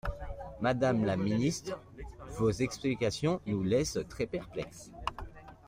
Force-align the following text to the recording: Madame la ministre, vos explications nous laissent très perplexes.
Madame 0.61 1.05
la 1.05 1.15
ministre, 1.15 1.77
vos 2.39 2.49
explications 2.49 3.39
nous 3.45 3.61
laissent 3.61 3.99
très 4.09 4.25
perplexes. 4.25 4.89